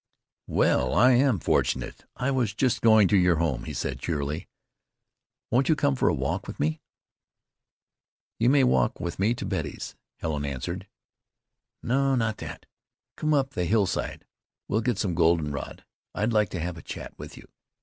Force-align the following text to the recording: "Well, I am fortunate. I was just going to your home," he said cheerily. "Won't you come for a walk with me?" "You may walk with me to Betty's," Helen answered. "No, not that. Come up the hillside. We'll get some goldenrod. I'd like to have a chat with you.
"Well, 0.47 0.95
I 0.95 1.11
am 1.11 1.37
fortunate. 1.37 2.05
I 2.15 2.31
was 2.31 2.55
just 2.55 2.81
going 2.81 3.07
to 3.09 3.15
your 3.15 3.35
home," 3.35 3.65
he 3.65 3.73
said 3.75 3.99
cheerily. 3.99 4.47
"Won't 5.51 5.69
you 5.69 5.75
come 5.75 5.95
for 5.95 6.09
a 6.09 6.13
walk 6.15 6.47
with 6.47 6.59
me?" 6.59 6.81
"You 8.39 8.49
may 8.49 8.63
walk 8.63 8.99
with 8.99 9.19
me 9.19 9.35
to 9.35 9.45
Betty's," 9.45 9.95
Helen 10.17 10.43
answered. 10.43 10.87
"No, 11.83 12.15
not 12.15 12.37
that. 12.39 12.65
Come 13.15 13.35
up 13.35 13.51
the 13.51 13.65
hillside. 13.65 14.25
We'll 14.67 14.81
get 14.81 14.97
some 14.97 15.13
goldenrod. 15.13 15.85
I'd 16.15 16.33
like 16.33 16.49
to 16.49 16.59
have 16.59 16.79
a 16.79 16.81
chat 16.81 17.13
with 17.19 17.37
you. 17.37 17.47